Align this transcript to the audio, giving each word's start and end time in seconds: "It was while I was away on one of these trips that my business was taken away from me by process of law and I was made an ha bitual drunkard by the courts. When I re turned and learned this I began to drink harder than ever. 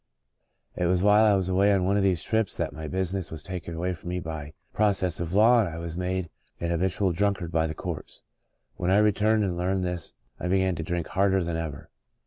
"It 0.81 0.87
was 0.87 1.03
while 1.03 1.25
I 1.25 1.35
was 1.37 1.47
away 1.47 1.71
on 1.71 1.85
one 1.85 1.95
of 1.95 2.01
these 2.01 2.23
trips 2.23 2.57
that 2.57 2.73
my 2.73 2.87
business 2.87 3.29
was 3.29 3.43
taken 3.43 3.75
away 3.75 3.93
from 3.93 4.09
me 4.09 4.19
by 4.19 4.53
process 4.73 5.19
of 5.19 5.31
law 5.35 5.59
and 5.59 5.69
I 5.69 5.77
was 5.77 5.95
made 5.95 6.31
an 6.59 6.71
ha 6.71 6.77
bitual 6.77 7.13
drunkard 7.13 7.51
by 7.51 7.67
the 7.67 7.75
courts. 7.75 8.23
When 8.77 8.89
I 8.89 8.97
re 8.97 9.11
turned 9.11 9.43
and 9.43 9.55
learned 9.55 9.83
this 9.83 10.15
I 10.39 10.47
began 10.47 10.73
to 10.73 10.81
drink 10.81 11.05
harder 11.05 11.43
than 11.43 11.55
ever. 11.55 11.91